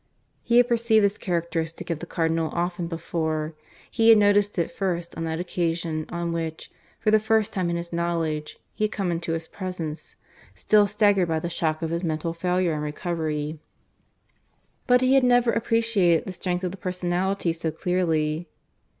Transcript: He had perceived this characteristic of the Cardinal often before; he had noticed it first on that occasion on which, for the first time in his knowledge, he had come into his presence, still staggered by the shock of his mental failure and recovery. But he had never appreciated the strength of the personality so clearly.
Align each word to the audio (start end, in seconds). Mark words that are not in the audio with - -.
He 0.41 0.57
had 0.57 0.67
perceived 0.67 1.05
this 1.05 1.19
characteristic 1.19 1.91
of 1.91 1.99
the 1.99 2.07
Cardinal 2.07 2.49
often 2.55 2.87
before; 2.87 3.53
he 3.91 4.09
had 4.09 4.17
noticed 4.17 4.57
it 4.57 4.71
first 4.71 5.15
on 5.15 5.25
that 5.25 5.39
occasion 5.39 6.07
on 6.09 6.31
which, 6.33 6.71
for 6.99 7.11
the 7.11 7.19
first 7.19 7.53
time 7.53 7.69
in 7.69 7.75
his 7.75 7.93
knowledge, 7.93 8.57
he 8.73 8.85
had 8.85 8.91
come 8.91 9.11
into 9.11 9.33
his 9.33 9.45
presence, 9.47 10.15
still 10.55 10.87
staggered 10.87 11.27
by 11.27 11.39
the 11.39 11.51
shock 11.51 11.83
of 11.83 11.91
his 11.91 12.03
mental 12.03 12.33
failure 12.33 12.73
and 12.73 12.81
recovery. 12.81 13.59
But 14.87 15.01
he 15.01 15.13
had 15.13 15.23
never 15.23 15.51
appreciated 15.51 16.25
the 16.25 16.31
strength 16.33 16.63
of 16.63 16.71
the 16.71 16.77
personality 16.77 17.53
so 17.53 17.69
clearly. 17.69 18.49